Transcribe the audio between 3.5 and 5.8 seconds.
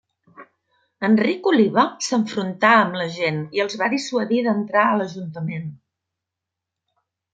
i els va dissuadir d'entrar a l'ajuntament.